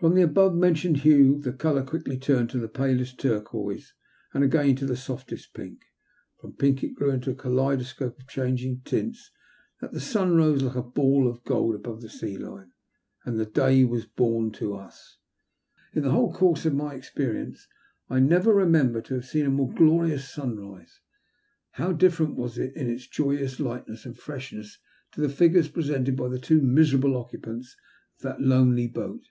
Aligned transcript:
From 0.00 0.16
the 0.16 0.22
above 0.22 0.52
mentioned 0.56 0.96
hue 0.96 1.38
the 1.40 1.52
colour 1.52 1.84
quickly 1.84 2.18
turned 2.18 2.50
to 2.50 2.58
the 2.58 2.66
palest 2.66 3.20
turquoise, 3.20 3.94
and 4.34 4.42
again 4.42 4.74
to 4.74 4.84
the 4.84 4.96
softest 4.96 5.54
pink. 5.54 5.80
From 6.40 6.54
pink 6.54 6.82
it 6.82 6.96
grew 6.96 7.12
into 7.12 7.30
a 7.30 7.36
kaleidoscope 7.36 8.18
of 8.18 8.26
changing 8.26 8.80
tints 8.80 9.30
until 9.80 9.94
the 9.94 10.00
sun 10.00 10.34
rose 10.34 10.60
like 10.60 10.74
a 10.74 10.82
ball 10.82 11.28
of 11.28 11.44
gold 11.44 11.76
above 11.76 12.00
the 12.02 12.10
sea 12.10 12.36
line— 12.36 12.72
and 13.24 13.52
day 13.52 13.84
was 13.84 14.04
born 14.04 14.50
to 14.54 14.74
us. 14.74 15.18
In 15.92 16.02
the 16.02 16.10
whole 16.10 16.32
course 16.32 16.66
of 16.66 16.74
my 16.74 16.96
experience 16.96 17.68
I 18.10 18.18
never 18.18 18.52
remember 18.52 19.02
to 19.02 19.14
have 19.14 19.24
seen 19.26 19.46
a 19.46 19.50
more 19.50 19.72
glorious 19.72 20.28
sunrise. 20.28 20.98
How 21.74 21.92
different 21.92 22.34
was 22.34 22.58
it 22.58 22.74
in 22.74 22.90
its 22.90 23.06
joyous 23.06 23.60
lightness 23.60 24.04
and 24.04 24.18
freshness 24.18 24.80
to 25.12 25.20
the 25.20 25.28
figures 25.28 25.68
presented 25.68 26.16
by 26.16 26.26
the 26.26 26.40
two 26.40 26.60
miserable 26.60 27.16
occupants 27.16 27.76
of 28.18 28.22
that 28.24 28.40
lonely 28.40 28.88
boat 28.88 29.22